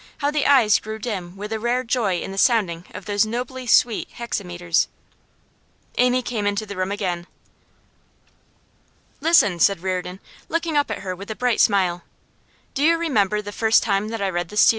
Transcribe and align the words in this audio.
How 0.17 0.31
the 0.31 0.47
eyes 0.47 0.79
grew 0.79 0.97
dim 0.97 1.37
with 1.37 1.53
a 1.53 1.59
rare 1.59 1.83
joy 1.83 2.19
in 2.21 2.31
the 2.31 2.37
sounding 2.39 2.85
of 2.89 3.05
those 3.05 3.23
nobly 3.23 3.67
sweet 3.67 4.09
hexameters! 4.13 4.87
Amy 5.95 6.23
came 6.23 6.47
into 6.47 6.65
the 6.65 6.75
room 6.75 6.91
again. 6.91 7.27
'Listen,' 9.19 9.59
said 9.59 9.81
Reardon, 9.83 10.19
looking 10.49 10.75
up 10.75 10.89
at 10.89 11.03
her 11.05 11.15
with 11.15 11.29
a 11.29 11.35
bright 11.35 11.59
smile. 11.61 12.01
'Do 12.73 12.83
you 12.83 12.97
remember 12.97 13.43
the 13.43 13.51
first 13.51 13.83
time 13.83 14.07
that 14.07 14.23
I 14.23 14.29
read 14.31 14.47
you 14.47 14.57
this? 14.57 14.67